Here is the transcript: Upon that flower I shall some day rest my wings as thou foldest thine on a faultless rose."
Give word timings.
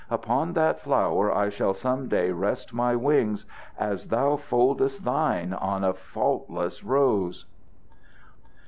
Upon 0.09 0.53
that 0.53 0.81
flower 0.81 1.31
I 1.31 1.49
shall 1.49 1.75
some 1.75 2.07
day 2.07 2.31
rest 2.31 2.73
my 2.73 2.95
wings 2.95 3.45
as 3.77 4.07
thou 4.07 4.35
foldest 4.35 5.03
thine 5.03 5.53
on 5.53 5.83
a 5.83 5.93
faultless 5.93 6.83
rose." 6.83 7.45